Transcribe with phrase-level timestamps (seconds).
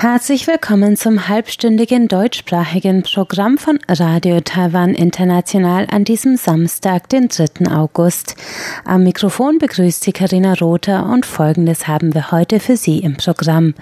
[0.00, 7.68] Herzlich willkommen zum halbstündigen deutschsprachigen Programm von Radio Taiwan International an diesem Samstag, den 3.
[7.74, 8.36] August.
[8.84, 13.74] Am Mikrofon begrüßt Sie Karina Rother und Folgendes haben wir heute für Sie im Programm.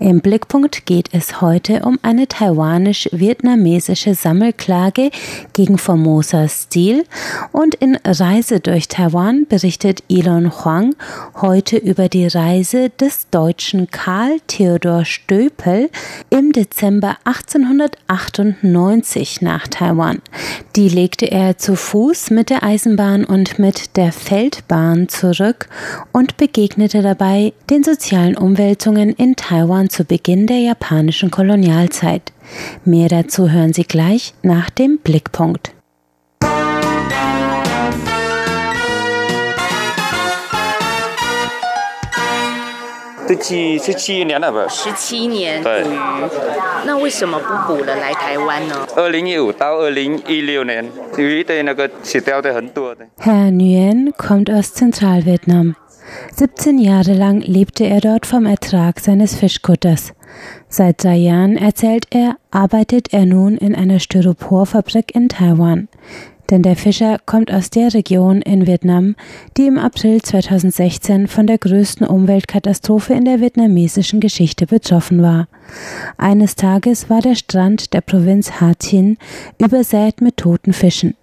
[0.00, 5.12] Im Blickpunkt geht es heute um eine taiwanisch-vietnamesische Sammelklage
[5.52, 7.04] gegen Formosa Stil
[7.52, 10.96] und in Reise durch Taiwan berichtet Elon Huang
[11.40, 15.90] heute über die Reise des deutschen Karl Theodor Stöb Apple
[16.30, 20.22] im Dezember 1898 nach Taiwan.
[20.74, 25.68] Die legte er zu Fuß mit der Eisenbahn und mit der Feldbahn zurück
[26.12, 32.32] und begegnete dabei den sozialen Umwälzungen in Taiwan zu Beginn der japanischen Kolonialzeit.
[32.84, 35.72] Mehr dazu hören Sie gleich nach dem Blickpunkt.
[43.29, 44.67] 十七十七年了吧？
[44.67, 45.93] 十七年对捕鱼，
[46.85, 48.87] 那为什么不捕了来台湾呢？
[48.95, 53.05] 二零一五到二零一六年，鱼的那个死掉的很多的。
[53.19, 55.75] Herr Nguyen kommt aus Zentralvietnam.
[56.35, 60.13] 17 Jahre lang lebte er dort vom Ertrag seines Fischkutters.
[60.69, 65.87] Seit drei Jahren, erzählt er, arbeitet er nun in einer Styroporfabrik in Taiwan.
[66.50, 69.14] Denn der Fischer kommt aus der Region in Vietnam,
[69.56, 75.46] die im April 2016 von der größten Umweltkatastrophe in der vietnamesischen Geschichte betroffen war.
[76.16, 79.16] Eines Tages war der Strand der Provinz Ha Thin
[79.58, 81.14] übersät mit toten Fischen.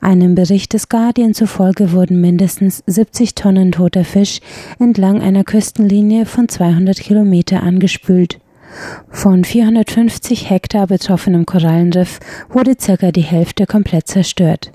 [0.00, 4.40] Einem Bericht des Guardian zufolge wurden mindestens 70 Tonnen toter Fisch
[4.78, 8.38] entlang einer Küstenlinie von 200 Kilometer angespült.
[9.10, 14.72] Von 450 Hektar betroffenem Korallenriff wurde circa die Hälfte komplett zerstört.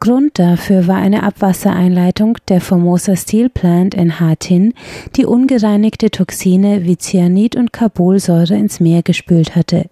[0.00, 4.74] Grund dafür war eine Abwassereinleitung der Formosa Steel Plant in Ha Tin,
[5.16, 9.86] die ungereinigte Toxine wie Cyanid und Carbolsäure ins Meer gespült hatte.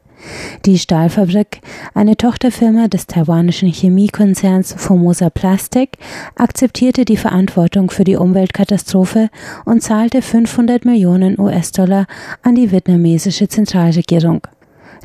[0.64, 1.60] Die Stahlfabrik,
[1.94, 5.98] eine Tochterfirma des taiwanischen Chemiekonzerns Formosa Plastic,
[6.36, 9.28] akzeptierte die Verantwortung für die Umweltkatastrophe
[9.64, 12.06] und zahlte 500 Millionen US-Dollar
[12.42, 14.46] an die vietnamesische Zentralregierung.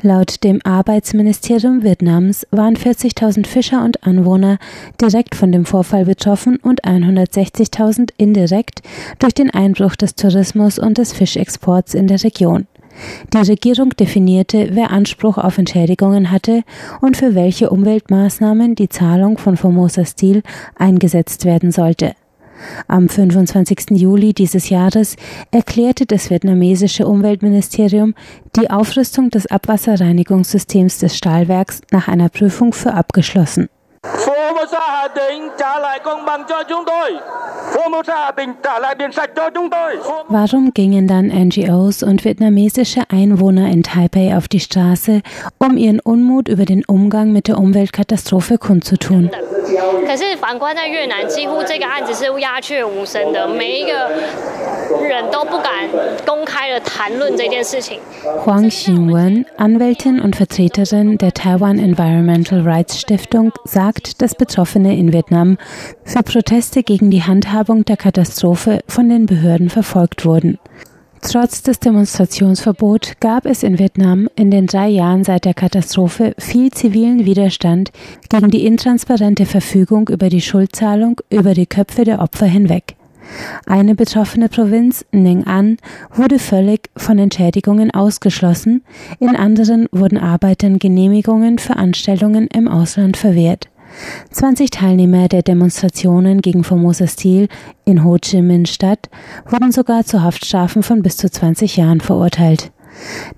[0.02, 4.58] Laut dem Arbeitsministerium Vietnams waren 40.000 Fischer und Anwohner
[4.98, 8.80] direkt von dem Vorfall betroffen und 160.000 indirekt
[9.18, 12.66] durch den Einbruch des Tourismus und des Fischexports in der Region.
[13.32, 16.62] Die Regierung definierte, wer Anspruch auf Entschädigungen hatte
[17.00, 20.42] und für welche Umweltmaßnahmen die Zahlung von Formosa Stil
[20.76, 22.14] eingesetzt werden sollte.
[22.88, 23.90] Am 25.
[23.92, 25.16] Juli dieses Jahres
[25.50, 28.14] erklärte das vietnamesische Umweltministerium
[28.56, 33.68] die Aufrüstung des Abwasserreinigungssystems des Stahlwerks nach einer Prüfung für abgeschlossen.
[34.50, 37.12] Formosa Hà Tĩnh trả lại công bằng cho chúng tôi.
[40.28, 45.20] Warum gingen dann NGOs und vietnamesische Einwohner in Taipei auf die Straße,
[45.58, 49.30] um ihren Unmut über den Umgang mit der Umweltkatastrophe kundzutun?
[50.05, 54.09] 可是反观在越南，几乎这个案子是鸦雀无声的，每一个
[55.01, 55.89] 人都不敢
[56.25, 57.99] 公开的谈论这件事情。
[58.45, 65.57] Huang Xinwen, Anwältin und Vertreterin der Taiwan Environmental Rights Stiftung, sagt, dass Betroffene in Vietnam
[66.03, 70.59] für Proteste gegen die Handhabung der Katastrophe von den Behörden verfolgt wurden.
[71.22, 76.70] Trotz des Demonstrationsverbots gab es in Vietnam in den drei Jahren seit der Katastrophe viel
[76.70, 77.92] zivilen Widerstand
[78.30, 82.96] gegen die intransparente Verfügung über die Schuldzahlung über die Köpfe der Opfer hinweg.
[83.66, 85.76] Eine betroffene Provinz, Neng An,
[86.12, 88.82] wurde völlig von Entschädigungen ausgeschlossen,
[89.20, 93.68] in anderen wurden Arbeitern Genehmigungen für Anstellungen im Ausland verwehrt.
[94.30, 97.48] 20 Teilnehmer der Demonstrationen gegen Formosa Stil
[97.84, 99.08] in Ho Chi Minh Stadt
[99.46, 102.72] wurden sogar zu Haftstrafen von bis zu 20 Jahren verurteilt.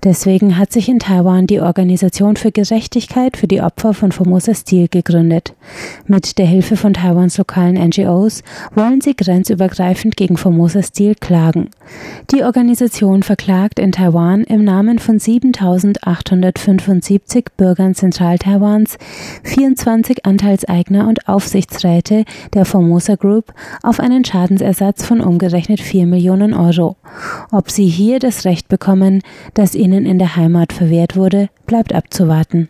[0.03, 4.87] Deswegen hat sich in Taiwan die Organisation für Gerechtigkeit für die Opfer von Formosa Stil
[4.87, 5.53] gegründet.
[6.07, 8.43] Mit der Hilfe von Taiwans lokalen NGOs
[8.75, 11.69] wollen sie grenzübergreifend gegen Formosa Stil klagen.
[12.31, 18.97] Die Organisation verklagt in Taiwan im Namen von 7875 Bürgern Zentral-Taiwans
[19.43, 26.97] 24 Anteilseigner und Aufsichtsräte der Formosa Group auf einen Schadensersatz von umgerechnet 4 Millionen Euro.
[27.51, 29.21] Ob sie hier das Recht bekommen,
[29.53, 32.69] das ihnen in der Heimat verwehrt wurde, bleibt abzuwarten.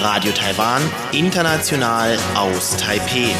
[0.00, 0.82] Radio Taiwan,
[1.12, 3.34] international aus Taipeh.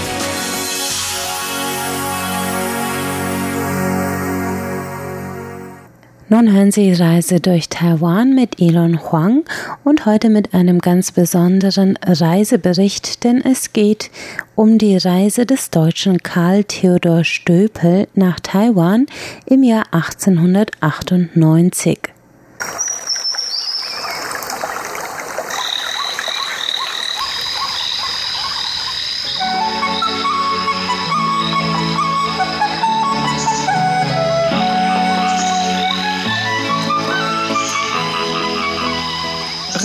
[6.28, 9.44] Nun hören Sie Reise durch Taiwan mit Elon Huang
[9.84, 14.10] und heute mit einem ganz besonderen Reisebericht, denn es geht
[14.56, 19.06] um die Reise des deutschen Karl Theodor Stöpel nach Taiwan
[19.46, 22.00] im Jahr 1898.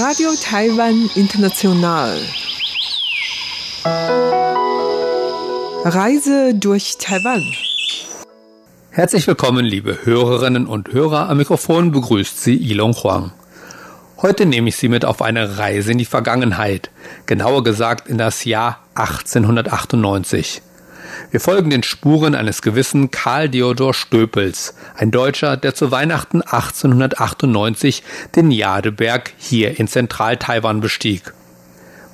[0.04, 2.20] Radio Taiwan International.
[5.86, 7.44] Reise durch Taiwan.
[8.90, 11.30] Herzlich willkommen, liebe Hörerinnen und Hörer.
[11.30, 13.32] Am Mikrofon begrüßt Sie Ilong Huang.
[14.20, 16.90] Heute nehme ich Sie mit auf eine Reise in die Vergangenheit,
[17.28, 20.64] genauer gesagt in das Jahr 1898.
[21.32, 28.04] Wir folgen den Spuren eines gewissen Karl Theodor Stöpels, ein Deutscher, der zu Weihnachten 1898
[28.36, 31.34] den Jadeberg hier in Zentral-Taiwan bestieg.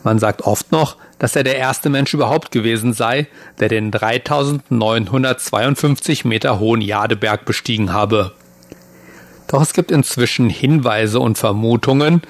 [0.04, 3.28] Man sagt oft noch, dass er der erste Mensch überhaupt gewesen sei,
[3.60, 8.34] der den 3952 Meter hohen Jadeberg bestiegen habe.
[9.48, 12.22] Doch es gibt inzwischen Hinweise und Vermutungen,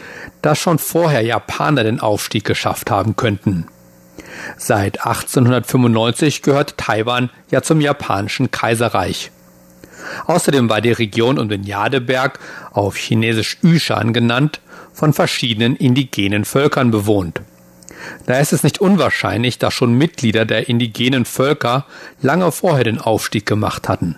[0.41, 3.67] dass schon vorher Japaner den Aufstieg geschafft haben könnten.
[4.57, 9.31] Seit 1895 gehört Taiwan ja zum japanischen Kaiserreich.
[10.25, 12.39] Außerdem war die Region um den Jadeberg,
[12.71, 14.61] auf Chinesisch Yushan genannt,
[14.93, 17.41] von verschiedenen indigenen Völkern bewohnt.
[18.25, 21.85] Da ist es nicht unwahrscheinlich, dass schon Mitglieder der indigenen Völker
[22.21, 24.17] lange vorher den Aufstieg gemacht hatten.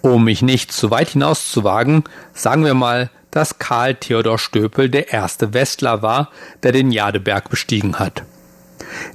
[0.00, 4.88] Um mich nicht zu weit hinaus zu wagen, sagen wir mal, dass Karl Theodor Stöpel
[4.88, 6.30] der erste Westler war,
[6.62, 8.22] der den Jadeberg bestiegen hat.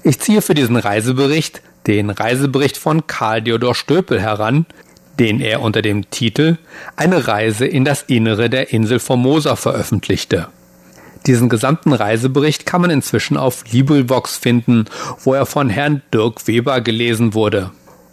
[0.04, 4.66] Ich ziehe für diesen Reisebericht den Reisebericht von Karl Theodor Stöpel heran,
[5.20, 6.58] den er unter dem Titel
[6.96, 10.48] Eine Reise in das Innere der Insel Formosa veröffentlichte.
[11.26, 14.86] Diesen gesamten Reisebericht kann man inzwischen auf LibriVox finden,
[15.24, 17.72] wo er von Herrn Dirk Weber gelesen wurde.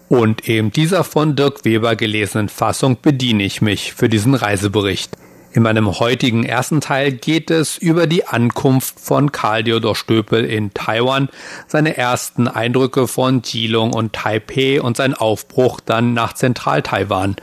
[0.08, 5.16] Und eben dieser von Dirk Weber gelesenen Fassung bediene ich mich für diesen Reisebericht.
[5.52, 10.72] In meinem heutigen ersten Teil geht es über die Ankunft von Karl Theodor Stöpel in
[10.74, 11.28] Taiwan,
[11.66, 17.34] seine ersten Eindrücke von Jilong und Taipei und sein Aufbruch dann nach Zentral-Taiwan.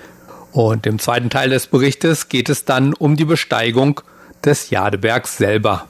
[0.54, 4.00] Und im zweiten Teil des Berichtes geht es dann um die Besteigung
[4.46, 5.88] des Jadebergs selber.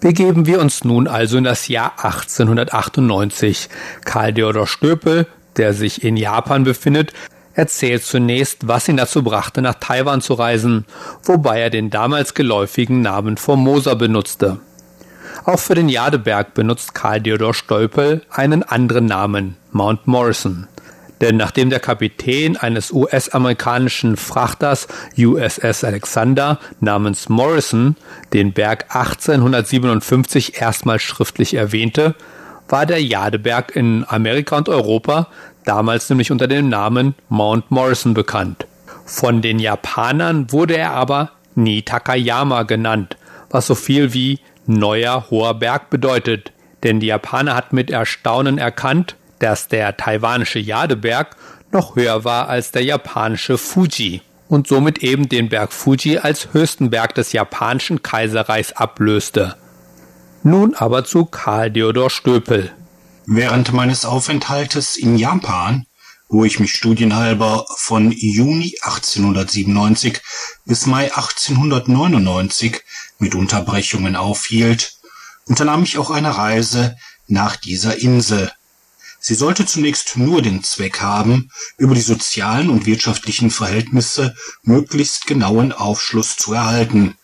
[0.00, 3.68] Begeben wir uns nun also in das Jahr 1898.
[4.06, 5.26] Karl Theodor Stöpel,
[5.58, 7.12] der sich in Japan befindet,
[7.54, 10.86] erzählt zunächst, was ihn dazu brachte, nach Taiwan zu reisen,
[11.22, 14.58] wobei er den damals geläufigen Namen Formosa benutzte.
[15.44, 20.68] Auch für den Jadeberg benutzt Karl Theodor Stolpel einen anderen Namen, Mount Morrison.
[21.20, 27.96] Denn nachdem der Kapitän eines US-amerikanischen Frachters USS Alexander namens Morrison
[28.32, 32.16] den Berg 1857 erstmals schriftlich erwähnte,
[32.68, 35.28] war der Jadeberg in Amerika und Europa
[35.64, 38.66] damals nämlich unter dem Namen Mount Morrison bekannt.
[39.04, 43.16] Von den Japanern wurde er aber Nie Takayama genannt,
[43.50, 49.16] was so viel wie neuer hoher Berg bedeutet, denn die Japaner hatten mit Erstaunen erkannt,
[49.38, 51.36] dass der taiwanische Jadeberg
[51.70, 56.90] noch höher war als der japanische Fuji und somit eben den Berg Fuji als höchsten
[56.90, 59.56] Berg des japanischen Kaiserreichs ablöste.
[60.42, 62.70] Nun aber zu Karl Theodor Stöpel.
[63.26, 65.86] Während meines Aufenthaltes in Japan,
[66.28, 70.20] wo ich mich studienhalber von Juni 1897
[70.64, 72.82] bis Mai 1899
[73.18, 74.96] mit Unterbrechungen aufhielt,
[75.46, 76.96] unternahm ich auch eine Reise
[77.28, 78.50] nach dieser Insel.
[79.20, 85.70] Sie sollte zunächst nur den Zweck haben, über die sozialen und wirtschaftlichen Verhältnisse möglichst genauen
[85.70, 87.16] Aufschluss zu erhalten.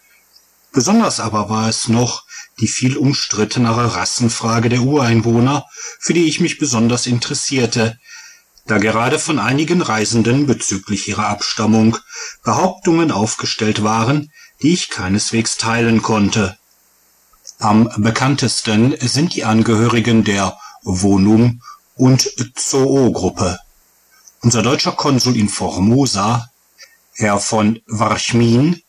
[0.73, 2.28] Besonders aber war es noch
[2.61, 5.67] die viel umstrittenere Rassenfrage der Ureinwohner,
[6.01, 7.99] für die ich mich besonders interessierte,
[8.67, 11.97] da gerade von einigen Reisenden bezüglich ihrer Abstammung
[12.45, 14.31] Behauptungen aufgestellt waren,
[14.63, 16.59] die ich keineswegs teilen konnte.
[17.59, 21.63] Am bekanntesten sind die Angehörigen der Wonum
[21.95, 23.59] und Zoo-Gruppe.
[24.41, 26.51] Unser deutscher Konsul in Formosa,
[27.15, 28.81] Herr von Warchmin,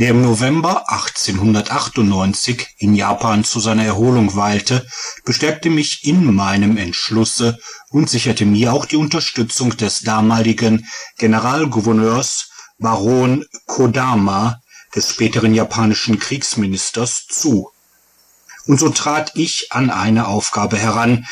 [0.00, 4.86] der im November 1898 in Japan zu seiner Erholung weilte,
[5.26, 7.58] bestärkte mich in meinem Entschlusse
[7.90, 10.86] und sicherte mir auch die Unterstützung des damaligen
[11.18, 14.62] Generalgouverneurs Baron Kodama,
[14.96, 17.70] des späteren japanischen Kriegsministers, zu.
[18.66, 21.26] Und so trat ich an eine Aufgabe heran,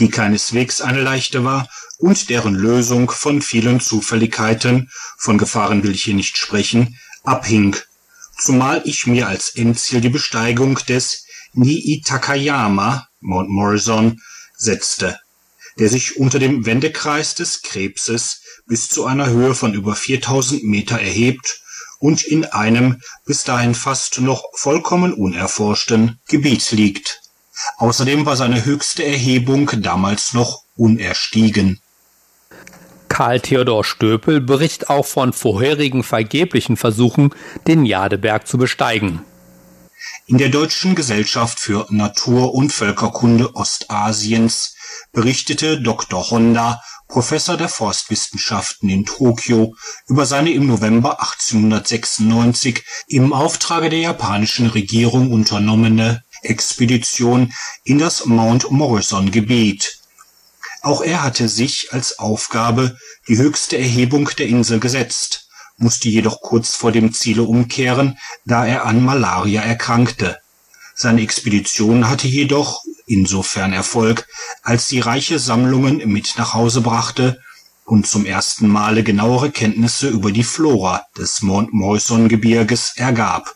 [0.00, 6.02] die keineswegs eine leichte war und deren Lösung von vielen Zufälligkeiten, von Gefahren will ich
[6.02, 7.76] hier nicht sprechen, abhing,
[8.38, 14.20] zumal ich mir als Endziel die Besteigung des Niitakayama Mount Morrison
[14.56, 15.18] setzte,
[15.78, 21.00] der sich unter dem Wendekreis des Krebses bis zu einer Höhe von über 4000 Meter
[21.00, 21.60] erhebt
[21.98, 27.20] und in einem bis dahin fast noch vollkommen unerforschten Gebiet liegt.
[27.78, 31.80] Außerdem war seine höchste Erhebung damals noch unerstiegen.
[33.08, 37.34] Karl Theodor Stöpel berichtet auch von vorherigen vergeblichen Versuchen,
[37.66, 39.24] den Jadeberg zu besteigen.
[40.26, 44.76] In der Deutschen Gesellschaft für Natur- und Völkerkunde Ostasiens
[45.12, 46.30] berichtete Dr.
[46.30, 49.74] Honda, Professor der Forstwissenschaften in Tokio,
[50.06, 57.52] über seine im November 1896 im Auftrage der japanischen Regierung unternommene Expedition
[57.84, 59.97] in das Mount Morrison Gebiet.
[60.82, 66.74] Auch er hatte sich als Aufgabe die höchste Erhebung der Insel gesetzt, musste jedoch kurz
[66.74, 70.38] vor dem Ziele umkehren, da er an Malaria erkrankte.
[70.94, 74.26] Seine Expedition hatte jedoch insofern Erfolg,
[74.62, 77.40] als sie reiche Sammlungen mit nach Hause brachte
[77.84, 83.54] und zum ersten Male genauere Kenntnisse über die Flora des Mount Morrison Gebirges ergab.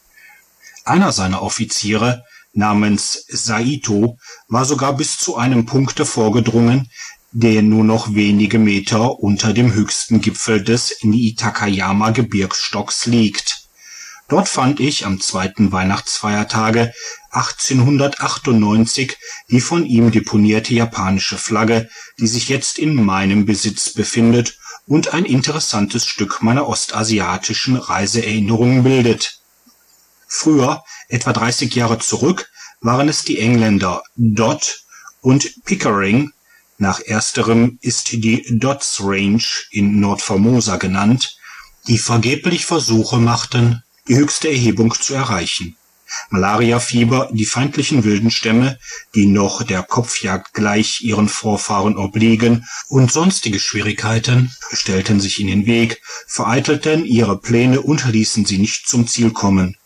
[0.84, 4.18] Einer seiner Offiziere namens Saito
[4.48, 6.88] war sogar bis zu einem Punkte vorgedrungen,
[7.32, 13.62] der nur noch wenige Meter unter dem höchsten Gipfel des Niitakayama-Gebirgsstocks liegt.
[14.28, 16.92] Dort fand ich am zweiten Weihnachtsfeiertage
[17.30, 19.16] 1898
[19.50, 25.24] die von ihm deponierte japanische Flagge, die sich jetzt in meinem Besitz befindet und ein
[25.24, 29.41] interessantes Stück meiner ostasiatischen Reiseerinnerungen bildet.
[30.34, 34.82] Früher, etwa 30 Jahre zurück, waren es die Engländer Dodd
[35.20, 36.32] und Pickering,
[36.78, 41.36] nach ersterem ist die Dodds Range in Nordformosa genannt,
[41.86, 45.76] die vergeblich Versuche machten, die höchste Erhebung zu erreichen.
[46.30, 48.78] Malariafieber, die feindlichen wilden Stämme,
[49.14, 55.66] die noch der Kopfjagd gleich ihren Vorfahren obliegen, und sonstige Schwierigkeiten stellten sich in den
[55.66, 59.76] Weg, vereitelten ihre Pläne und ließen sie nicht zum Ziel kommen.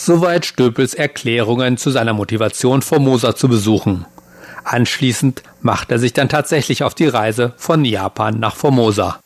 [0.00, 4.06] Soweit Stöpels Erklärungen zu seiner Motivation, Formosa zu besuchen.
[4.62, 9.18] Anschließend macht er sich dann tatsächlich auf die Reise von Japan nach Formosa.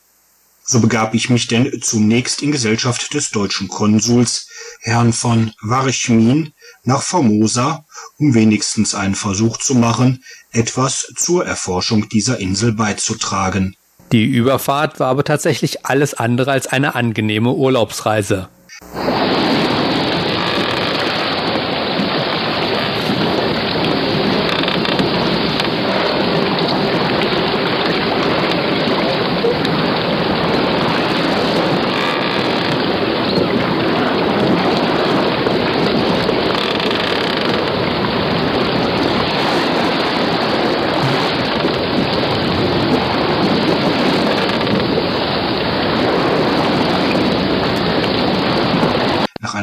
[0.65, 4.49] So begab ich mich denn zunächst in Gesellschaft des deutschen Konsuls,
[4.81, 7.85] Herrn von Warchmin, nach Formosa,
[8.19, 13.77] um wenigstens einen Versuch zu machen, etwas zur Erforschung dieser Insel beizutragen.
[14.11, 18.49] Die Überfahrt war aber tatsächlich alles andere als eine angenehme Urlaubsreise.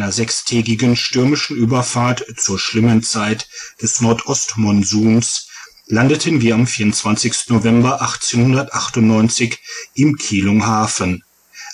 [0.09, 3.47] Einer sechstägigen stürmischen Überfahrt zur schlimmen Zeit
[3.79, 5.49] des Nordostmonsuns
[5.85, 7.49] landeten wir am 24.
[7.49, 9.59] November 1898
[9.93, 11.23] im Kielung Hafen.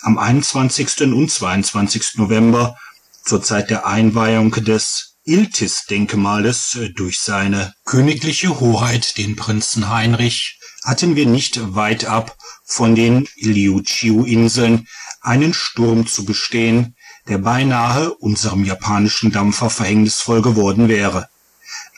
[0.02, 1.14] Am 21.
[1.14, 2.16] und 22.
[2.16, 2.78] November,
[3.24, 11.26] zur Zeit der Einweihung des Iltis-Denkmales durch seine königliche Hoheit den Prinzen Heinrich, hatten wir
[11.26, 14.90] nicht weit ab von den Liuchiu-Inseln
[15.22, 21.28] einen Sturm zu bestehen, der beinahe unserem japanischen Dampfer verhängnisvoll geworden wäre.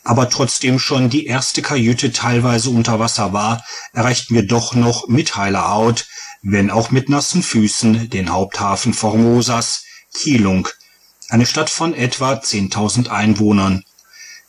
[0.03, 5.36] Aber trotzdem schon die erste Kajüte teilweise unter Wasser war, erreichten wir doch noch mit
[5.36, 6.07] heiler Haut,
[6.41, 10.69] wenn auch mit nassen Füßen, den Haupthafen Formosas, Kilung,
[11.29, 13.84] eine Stadt von etwa 10.000 Einwohnern.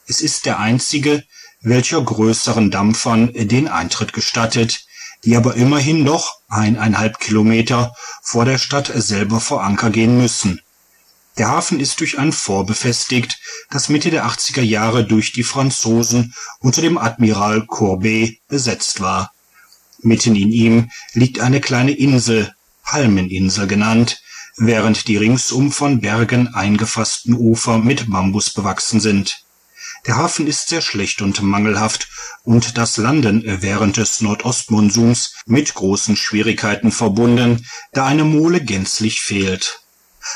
[0.06, 1.24] Es ist der einzige,
[1.60, 4.86] welcher größeren Dampfern den Eintritt gestattet,
[5.24, 10.60] die aber immerhin noch eineinhalb Kilometer vor der Stadt selber vor Anker gehen müssen.
[11.38, 13.38] Der Hafen ist durch ein Fort befestigt,
[13.70, 19.32] das Mitte der 80er Jahre durch die Franzosen unter dem Admiral Courbet besetzt war.
[20.00, 22.52] Mitten in ihm liegt eine kleine Insel,
[22.82, 24.20] Palmeninsel genannt,
[24.56, 29.44] während die ringsum von Bergen eingefassten Ufer mit Bambus bewachsen sind.
[30.08, 32.08] Der Hafen ist sehr schlecht und mangelhaft
[32.42, 39.82] und das Landen während des Nordostmonsuns mit großen Schwierigkeiten verbunden, da eine Mole gänzlich fehlt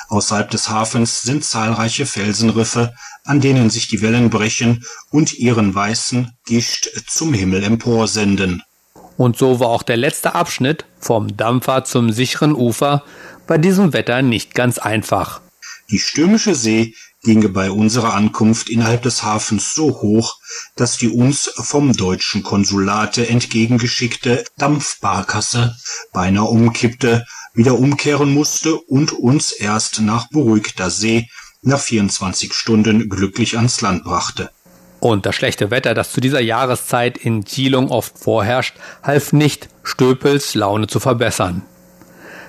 [0.09, 2.95] Außerhalb des Hafens sind zahlreiche Felsenriffe,
[3.25, 8.63] an denen sich die Wellen brechen und ihren weißen Gischt zum Himmel emporsenden.
[9.17, 13.05] Und so war auch der letzte Abschnitt vom Dampfer zum sicheren Ufer
[13.47, 15.41] bei diesem Wetter nicht ganz einfach.
[15.91, 20.39] Die stürmische See ginge bei unserer Ankunft innerhalb des Hafens so hoch,
[20.75, 25.77] dass die uns vom deutschen Konsulate entgegengeschickte Dampfbarkasse
[26.13, 31.29] beinahe umkippte, wieder umkehren musste und uns erst nach beruhigter See
[31.63, 34.51] nach 24 Stunden glücklich ans Land brachte.
[35.01, 40.55] Und das schlechte Wetter, das zu dieser Jahreszeit in Geelong oft vorherrscht, half nicht, Stöpels
[40.55, 41.63] Laune zu verbessern.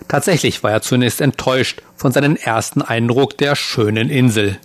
[0.08, 4.60] Tatsächlich war er zunächst enttäuscht von seinem ersten Eindruck der schönen Insel.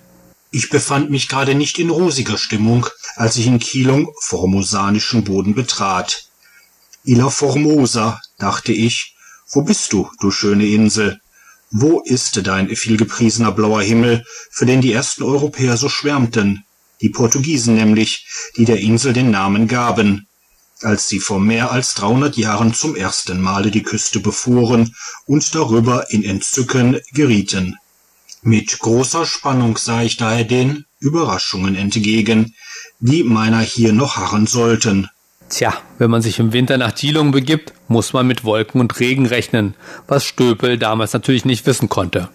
[0.50, 6.26] Ich befand mich gerade nicht in rosiger Stimmung, als ich in Kielung formosanischen Boden betrat.
[7.04, 9.16] Illa Formosa, dachte ich,
[9.50, 11.20] wo bist du, du schöne Insel?
[11.70, 16.64] Wo ist dein vielgepriesener blauer Himmel, für den die ersten Europäer so schwärmten?
[17.00, 18.26] Die Portugiesen nämlich,
[18.56, 20.28] die der Insel den Namen gaben
[20.82, 24.94] als sie vor mehr als 300 Jahren zum ersten Male die Küste befuhren
[25.26, 27.76] und darüber in Entzücken gerieten.
[28.42, 32.54] Mit großer Spannung sah ich daher den Überraschungen entgegen,
[33.00, 35.08] die meiner hier noch harren sollten.
[35.48, 39.26] Tja, wenn man sich im Winter nach Geelong begibt, muss man mit Wolken und Regen
[39.26, 39.74] rechnen,
[40.06, 42.28] was Stöpel damals natürlich nicht wissen konnte.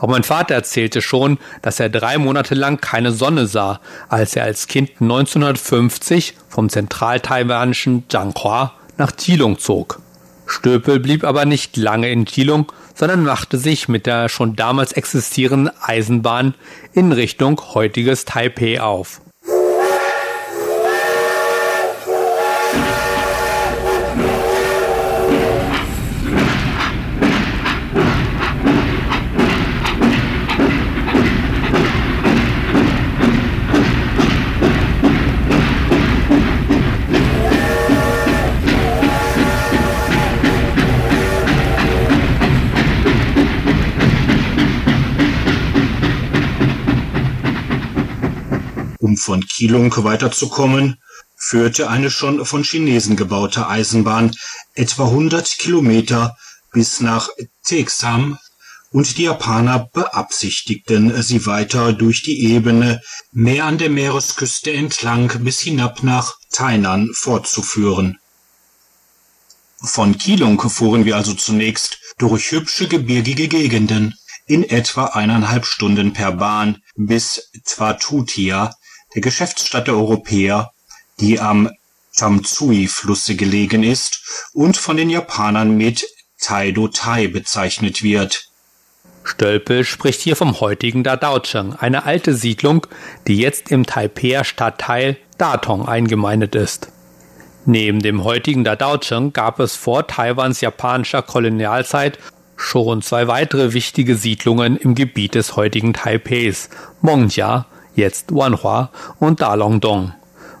[0.00, 4.44] Auch mein Vater erzählte schon, dass er drei Monate lang keine Sonne sah, als er
[4.44, 10.00] als Kind 1950 vom zentral-taiwanischen Jianghua nach Geelong zog.
[10.46, 15.72] Stöpel blieb aber nicht lange in Geelong, sondern machte sich mit der schon damals existierenden
[15.80, 16.54] Eisenbahn
[16.92, 19.22] in Richtung heutiges Taipei auf.
[49.22, 50.98] Von Keelung weiterzukommen,
[51.36, 54.32] führte eine schon von Chinesen gebaute Eisenbahn
[54.74, 56.36] etwa 100 Kilometer
[56.72, 57.28] bis nach
[57.64, 58.38] Texham
[58.90, 63.00] und die Japaner beabsichtigten, sie weiter durch die Ebene
[63.32, 68.18] mehr an der Meeresküste entlang bis hinab nach Tainan fortzuführen.
[69.82, 74.14] Von Keelung fuhren wir also zunächst durch hübsche gebirgige Gegenden
[74.46, 77.50] in etwa eineinhalb Stunden per Bahn bis
[79.14, 80.72] der Geschäftsstadt der Europäer,
[81.20, 81.70] die am
[82.16, 86.06] Tamsui-Flusse gelegen ist und von den Japanern mit
[86.40, 88.48] Taido-Tai bezeichnet wird.
[89.24, 92.86] Stölpel spricht hier vom heutigen Dadaocheng, eine alte Siedlung,
[93.26, 96.88] die jetzt im Taipeier Stadtteil Datong eingemeindet ist.
[97.64, 102.18] Neben dem heutigen Dadaocheng gab es vor Taiwans japanischer Kolonialzeit
[102.56, 106.68] schon zwei weitere wichtige Siedlungen im Gebiet des heutigen Taipeis,
[107.00, 110.12] Mongjia jetzt Wanhua und Dalongdong.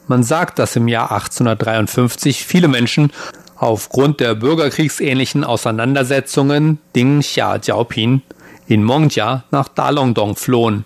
[0.08, 3.12] Man sagt, dass im Jahr 1853 viele Menschen
[3.56, 8.22] aufgrund der bürgerkriegsähnlichen Auseinandersetzungen Ding Xia Jiaopin
[8.66, 10.84] in Mongjia nach Dalongdong flohen.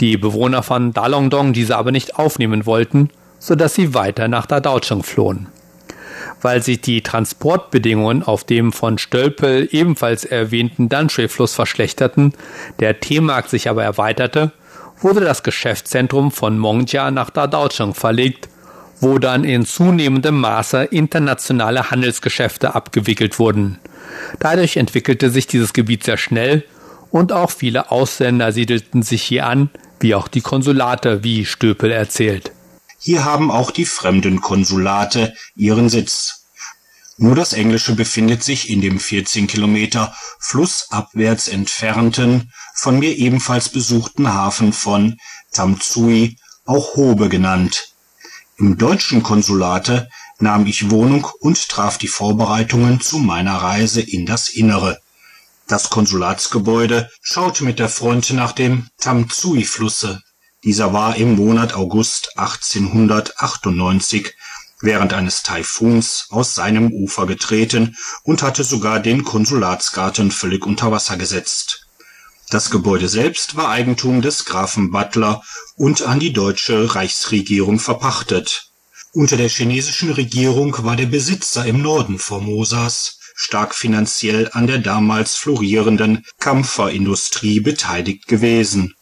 [0.00, 5.02] Die Bewohner von Dalongdong diese aber nicht aufnehmen wollten, so dass sie weiter nach Dadaocheng
[5.02, 5.48] flohen.
[6.42, 12.32] Weil sich die Transportbedingungen auf dem von Stölpel ebenfalls erwähnten Danshui-Fluss verschlechterten,
[12.80, 14.52] der Teemarkt sich aber erweiterte,
[15.00, 18.48] wurde das Geschäftszentrum von Mongjia nach Dadaocheng verlegt,
[19.00, 23.78] wo dann in zunehmendem Maße internationale Handelsgeschäfte abgewickelt wurden.
[24.38, 26.64] Dadurch entwickelte sich dieses Gebiet sehr schnell
[27.10, 32.52] und auch viele Ausländer siedelten sich hier an, wie auch die Konsulate, wie Stöpel erzählt.
[32.98, 36.45] Hier haben auch die fremden Konsulate ihren Sitz.
[37.18, 44.32] Nur das Englische befindet sich in dem 14 Kilometer flussabwärts entfernten, von mir ebenfalls besuchten
[44.32, 45.16] Hafen von
[45.52, 47.94] Tamsui, auch Hobe genannt.
[48.58, 54.50] Im deutschen Konsulate nahm ich Wohnung und traf die Vorbereitungen zu meiner Reise in das
[54.50, 55.00] Innere.
[55.66, 60.20] Das Konsulatsgebäude schaut mit der Front nach dem Tamsui-Flusse.
[60.64, 64.34] Dieser war im Monat August 1898
[64.86, 71.18] während eines Taifuns aus seinem Ufer getreten und hatte sogar den Konsulatsgarten völlig unter Wasser
[71.18, 71.86] gesetzt.
[72.48, 75.42] Das Gebäude selbst war Eigentum des Grafen Butler
[75.74, 78.70] und an die deutsche Reichsregierung verpachtet.
[79.12, 85.34] Unter der chinesischen Regierung war der Besitzer im Norden Formosas stark finanziell an der damals
[85.34, 88.94] florierenden Kampferindustrie beteiligt gewesen.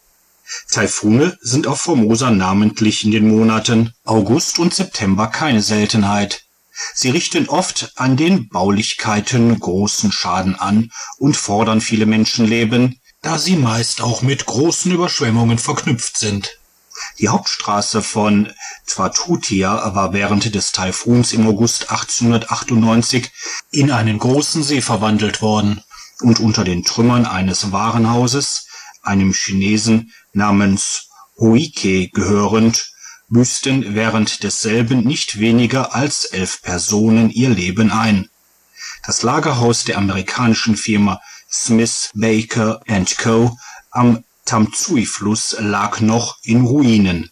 [0.70, 6.44] Taifune sind auf Formosa namentlich in den Monaten August und September keine Seltenheit.
[6.94, 13.56] Sie richten oft an den Baulichkeiten großen Schaden an und fordern viele Menschenleben, da sie
[13.56, 16.58] meist auch mit großen Überschwemmungen verknüpft sind.
[17.18, 18.52] Die Hauptstraße von
[18.86, 23.30] Twatutia war während des Taifuns im August 1898
[23.70, 25.82] in einen großen See verwandelt worden
[26.20, 28.63] und unter den Trümmern eines Warenhauses,
[29.04, 32.92] einem Chinesen namens Huike gehörend,
[33.28, 38.28] büßten während desselben nicht weniger als elf Personen ihr Leben ein.
[39.06, 42.80] Das Lagerhaus der amerikanischen Firma Smith Baker
[43.18, 43.56] Co.
[43.90, 47.30] am Tamsui-Fluss lag noch in Ruinen.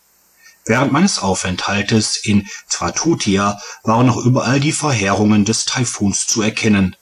[0.64, 6.96] Während meines Aufenthaltes in Twatutia waren noch überall die Verheerungen des Taifuns zu erkennen.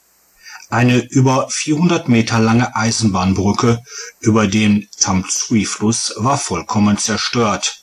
[0.71, 3.83] Eine über 400 Meter lange Eisenbahnbrücke
[4.21, 7.83] über den Tamsui-Fluss war vollkommen zerstört.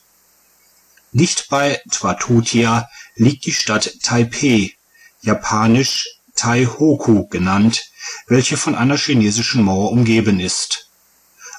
[1.12, 4.72] Dicht bei Twatutia liegt die Stadt Taipeh,
[5.20, 7.90] japanisch Taihoku genannt,
[8.26, 10.88] welche von einer chinesischen Mauer umgeben ist.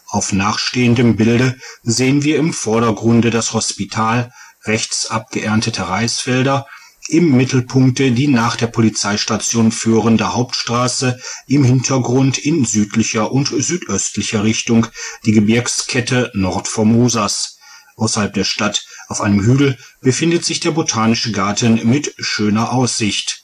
[0.07, 6.65] Auf nachstehendem Bilde sehen wir im Vordergrunde das Hospital, rechts abgeerntete Reisfelder,
[7.09, 14.87] im Mittelpunkte die nach der Polizeistation führende Hauptstraße, im Hintergrund in südlicher und südöstlicher Richtung
[15.25, 17.57] die Gebirgskette Nordformosas.
[17.95, 23.43] Außerhalb der Stadt, auf einem Hügel, befindet sich der Botanische Garten mit schöner Aussicht.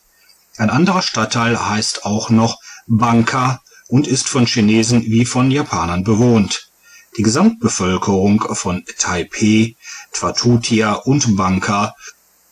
[0.57, 6.69] Ein anderer Stadtteil heißt auch noch Bangka und ist von Chinesen wie von Japanern bewohnt.
[7.17, 9.75] Die Gesamtbevölkerung von Taipeh,
[10.13, 11.95] Twatutia und Bangka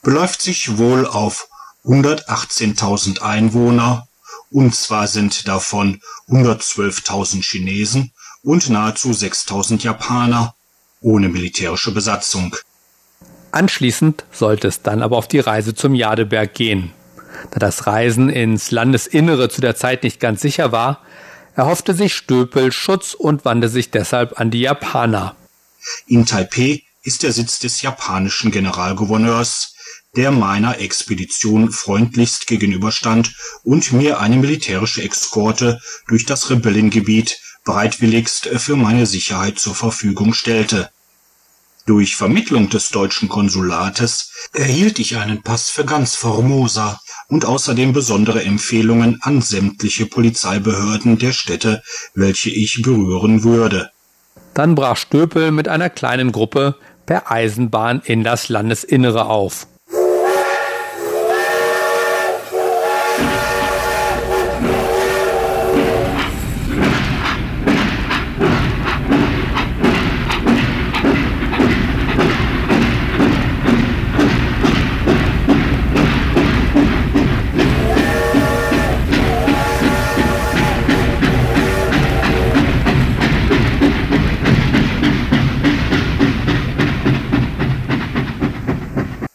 [0.04, 1.48] beläuft sich wohl auf
[1.86, 4.08] 118.000 Einwohner,
[4.52, 8.12] und zwar sind davon 112.000 Chinesen
[8.44, 10.54] und nahezu 6.000 Japaner
[11.02, 12.56] ohne militärische Besatzung.
[13.52, 16.92] Anschließend sollte es dann aber auf die Reise zum Jadeberg gehen.
[17.52, 21.02] Da das Reisen ins Landesinnere zu der Zeit nicht ganz sicher war,
[21.56, 25.36] erhoffte sich Stöpel Schutz und wandte sich deshalb an die Japaner.
[26.08, 29.73] In Taipeh ist der Sitz des japanischen Generalgouverneurs
[30.16, 38.76] der meiner Expedition freundlichst gegenüberstand und mir eine militärische Eskorte durch das Rebellengebiet bereitwilligst für
[38.76, 40.90] meine Sicherheit zur Verfügung stellte.
[41.86, 48.44] Durch Vermittlung des deutschen Konsulates erhielt ich einen Pass für ganz Formosa und außerdem besondere
[48.44, 53.92] Empfehlungen an sämtliche Polizeibehörden der Städte, welche ich berühren würde.
[54.54, 59.68] Dann brach Stöpel mit einer kleinen Gruppe per Eisenbahn in das Landesinnere auf.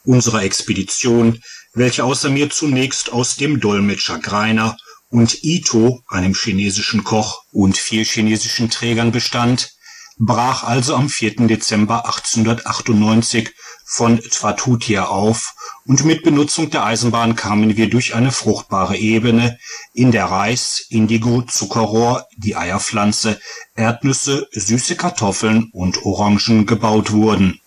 [0.09, 1.40] Unserer Expedition,
[1.75, 4.77] welche außer mir zunächst aus dem Dolmetscher Greiner
[5.11, 9.73] und Ito, einem chinesischen Koch, und vier chinesischen Trägern bestand,
[10.18, 11.47] brach also am 4.
[11.47, 13.51] Dezember 1898
[13.85, 19.59] von Twatutia auf und mit Benutzung der Eisenbahn kamen wir durch eine fruchtbare Ebene,
[19.92, 23.40] in der Reis, Indigo, Zuckerrohr, die Eierpflanze,
[23.77, 27.61] Erdnüsse, süße Kartoffeln und Orangen gebaut wurden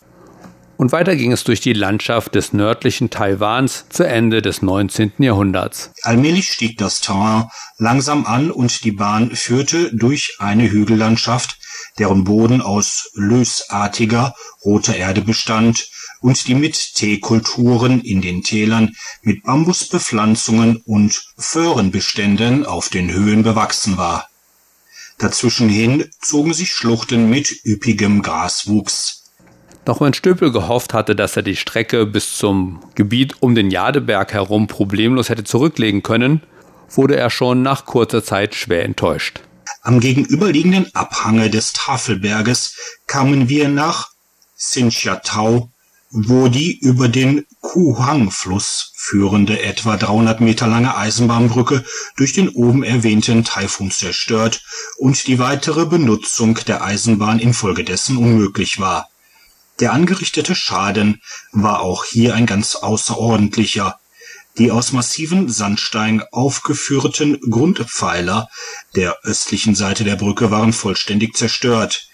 [0.82, 5.12] und weiter ging es durch die Landschaft des nördlichen Taiwans zu Ende des 19.
[5.20, 5.92] Jahrhunderts.
[6.02, 11.60] Allmählich stieg das Terrain langsam an und die Bahn führte durch eine Hügellandschaft,
[12.00, 14.34] deren Boden aus lösartiger
[14.66, 15.88] roter Erde bestand
[16.20, 23.98] und die mit Teekulturen in den Tälern, mit Bambusbepflanzungen und Föhrenbeständen auf den Höhen bewachsen
[23.98, 24.30] war.
[25.20, 29.21] Dazwischenhin zogen sich Schluchten mit üppigem Graswuchs.
[29.86, 34.34] Doch wenn Stöpel gehofft hatte, dass er die Strecke bis zum Gebiet um den Jadeberg
[34.34, 36.42] herum problemlos hätte zurücklegen können,
[36.90, 39.42] wurde er schon nach kurzer Zeit schwer enttäuscht.
[39.82, 42.76] Am gegenüberliegenden Abhange des Tafelberges
[43.08, 44.10] kamen wir nach
[44.56, 45.72] Sinchiatau,
[46.12, 51.84] wo die über den Kuhang-Fluss führende etwa 300 Meter lange Eisenbahnbrücke
[52.18, 54.62] durch den oben erwähnten Taifun zerstört
[55.00, 59.11] und die weitere Benutzung der Eisenbahn infolgedessen unmöglich war.
[59.82, 64.00] Der angerichtete Schaden war auch hier ein ganz außerordentlicher.
[64.60, 68.48] Die aus massivem Sandstein aufgeführten Grundpfeiler
[68.96, 72.08] der östlichen Seite der Brücke waren vollständig zerstört.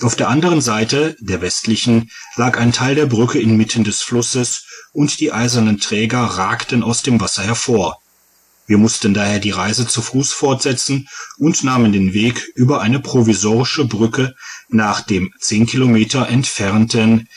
[0.00, 5.20] Auf der anderen Seite, der westlichen, lag ein Teil der Brücke inmitten des Flusses und
[5.20, 8.02] die eisernen Träger ragten aus dem Wasser hervor.
[8.66, 13.84] Wir mussten daher die Reise zu Fuß fortsetzen und nahmen den Weg über eine provisorische
[13.84, 14.34] Brücke
[14.68, 17.28] nach dem zehn Kilometer entfernten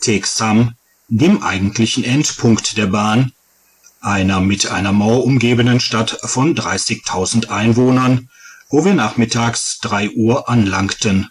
[0.00, 0.74] Teksam,
[1.08, 3.32] dem eigentlichen Endpunkt der Bahn,
[4.00, 8.28] einer mit einer Mauer umgebenen Stadt von 30.000 Einwohnern,
[8.68, 11.30] wo wir nachmittags drei Uhr anlangten.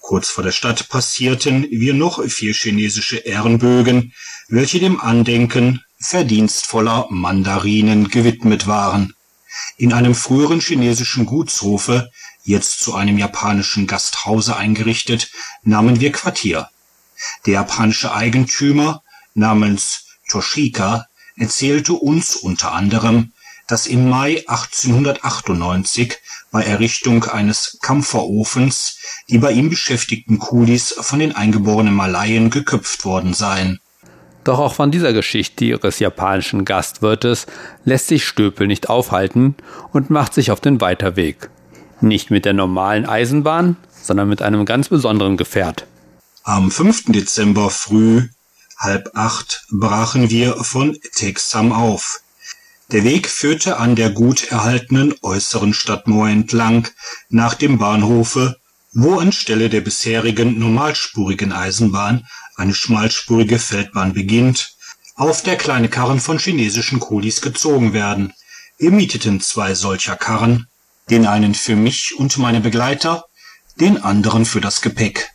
[0.00, 4.12] Kurz vor der Stadt passierten wir noch vier chinesische Ehrenbögen,
[4.48, 9.14] welche dem Andenken verdienstvoller Mandarinen gewidmet waren.
[9.76, 12.10] In einem früheren chinesischen Gutshofe,
[12.42, 15.30] jetzt zu einem japanischen Gasthause eingerichtet,
[15.62, 16.68] nahmen wir Quartier.
[17.46, 19.02] Der japanische Eigentümer
[19.34, 23.32] namens Toshika erzählte uns unter anderem,
[23.68, 26.18] dass im Mai 1898
[26.50, 28.98] bei Errichtung eines Kampferofens
[29.30, 33.78] die bei ihm beschäftigten Kulis von den eingeborenen Malaien geköpft worden seien.
[34.44, 37.46] Doch auch von dieser Geschichte ihres japanischen Gastwirtes
[37.84, 39.54] lässt sich Stöpel nicht aufhalten
[39.92, 41.48] und macht sich auf den Weiterweg.
[42.00, 45.86] Nicht mit der normalen Eisenbahn, sondern mit einem ganz besonderen Gefährt.
[46.42, 47.12] Am 5.
[47.12, 48.28] Dezember früh
[48.78, 52.20] halb acht brachen wir von Texam auf.
[52.90, 56.88] Der Weg führte an der gut erhaltenen äußeren Stadtmauer entlang
[57.28, 58.56] nach dem Bahnhofe,
[58.92, 64.74] wo anstelle der bisherigen normalspurigen Eisenbahn eine schmalspurige Feldbahn beginnt,
[65.14, 68.32] auf der kleine Karren von chinesischen Kulis gezogen werden.
[68.78, 70.66] Wir mieteten zwei solcher Karren,
[71.10, 73.24] den einen für mich und meine Begleiter,
[73.80, 75.30] den anderen für das Gepäck.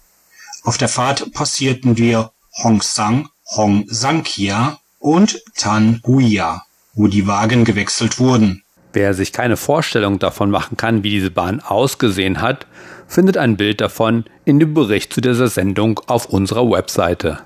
[0.64, 2.32] Auf der Fahrt passierten wir
[2.64, 8.64] Hongsang Hongsankia und Tanguia, wo die Wagen gewechselt wurden.
[8.94, 12.66] Wer sich keine Vorstellung davon machen kann, wie diese Bahn ausgesehen hat,
[13.08, 17.40] findet ein Bild davon in dem Bericht zu dieser Sendung auf unserer Webseite.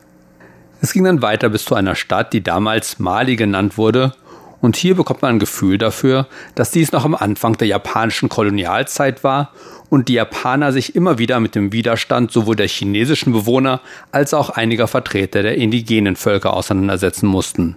[0.82, 4.13] Es ging dann weiter bis zu einer Stadt, die damals Mali genannt wurde,
[4.62, 9.24] und hier bekommt man ein Gefühl dafür, dass dies noch am Anfang der japanischen Kolonialzeit
[9.24, 9.52] war
[9.89, 14.52] und die Japaner sich immer wieder mit dem Widerstand sowohl der chinesischen Bewohner als auch
[14.52, 17.76] einiger Vertreter der indigenen Völker auseinandersetzen mussten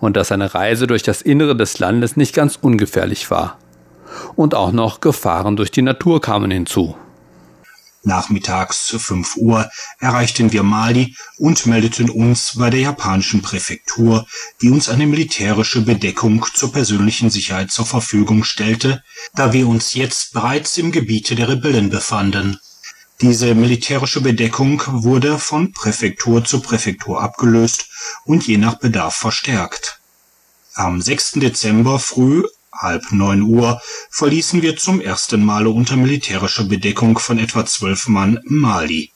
[0.00, 3.58] und dass eine Reise durch das Innere des Landes nicht ganz ungefährlich war.
[4.34, 6.96] Und auch noch Gefahren durch die Natur kamen hinzu.
[8.04, 14.26] Nachmittags 5 Uhr erreichten wir Mali und meldeten uns bei der japanischen Präfektur,
[14.60, 19.02] die uns eine militärische Bedeckung zur persönlichen Sicherheit zur Verfügung stellte,
[19.34, 22.58] da wir uns jetzt bereits im Gebiete der Rebellen befanden.
[23.22, 27.86] Diese militärische Bedeckung wurde von Präfektur zu Präfektur abgelöst
[28.24, 30.00] und je nach Bedarf verstärkt.
[30.74, 31.32] Am 6.
[31.36, 32.42] Dezember früh
[32.84, 38.38] halb neun Uhr verließen wir zum ersten Male unter militärischer Bedeckung von etwa zwölf Mann
[38.44, 39.10] Mali.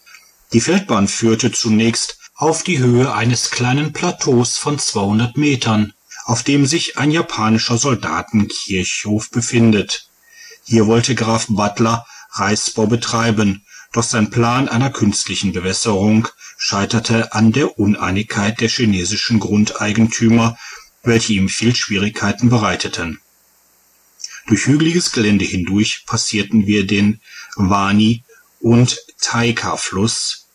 [0.53, 5.93] Die Feldbahn führte zunächst auf die Höhe eines kleinen Plateaus von 200 Metern,
[6.25, 10.09] auf dem sich ein japanischer Soldatenkirchhof befindet.
[10.65, 17.79] Hier wollte Graf Butler Reisbau betreiben, doch sein Plan einer künstlichen Bewässerung scheiterte an der
[17.79, 20.59] Uneinigkeit der chinesischen Grundeigentümer,
[21.03, 23.21] welche ihm viel Schwierigkeiten bereiteten
[24.49, 27.21] durch hügeliges Gelände hindurch passierten wir den
[27.57, 28.25] Wani
[28.61, 30.47] und Taika-Fluss.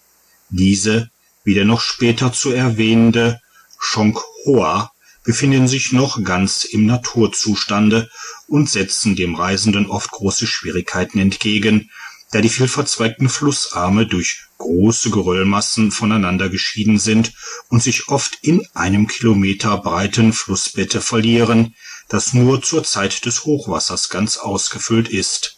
[0.49, 1.10] Diese,
[1.43, 3.39] wie der noch später zu erwähnende
[3.79, 4.91] Chonghoa,
[5.23, 8.10] befinden sich noch ganz im Naturzustande
[8.47, 11.89] und setzen dem Reisenden oft große Schwierigkeiten entgegen,
[12.32, 17.34] da die vielverzweigten Flussarme durch große Geröllmassen voneinander geschieden sind
[17.69, 21.75] und sich oft in einem Kilometer breiten Flussbette verlieren,
[22.13, 25.58] das nur zur Zeit des Hochwassers ganz ausgefüllt ist.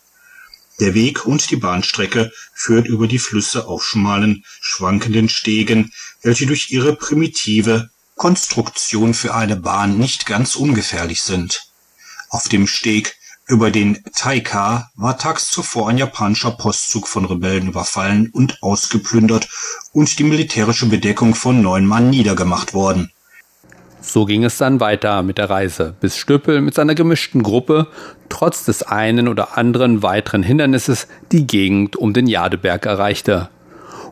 [0.79, 5.91] Der Weg und die Bahnstrecke führt über die Flüsse auf schmalen, schwankenden Stegen,
[6.21, 11.67] welche durch ihre primitive Konstruktion für eine Bahn nicht ganz ungefährlich sind.
[12.29, 18.29] Auf dem Steg über den Taika war tags zuvor ein japanischer Postzug von Rebellen überfallen
[18.31, 19.49] und ausgeplündert
[19.91, 23.11] und die militärische Bedeckung von neun Mann niedergemacht worden
[24.07, 27.87] so ging es dann weiter mit der Reise, bis Stöppel mit seiner gemischten Gruppe
[28.29, 33.49] trotz des einen oder anderen weiteren Hindernisses die Gegend um den Jadeberg erreichte,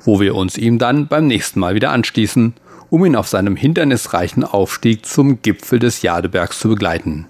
[0.03, 2.53] wo wir uns ihm dann beim nächsten Mal wieder anstießen,
[2.89, 7.27] um ihn auf seinem hindernisreichen Aufstieg zum Gipfel des Jadebergs zu begleiten.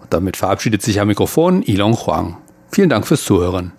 [0.00, 2.36] Und damit verabschiedet sich am Mikrofon Ilon Huang.
[2.70, 3.72] Vielen Dank fürs Zuhören.